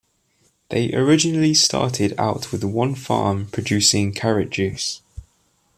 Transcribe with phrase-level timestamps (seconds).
[0.69, 5.03] They originally started out with one farm producing carrot juice.